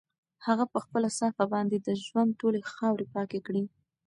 [0.45, 3.63] هغه په خپله صافه باندې د ژوند ټولې خاورې پاکې کړې.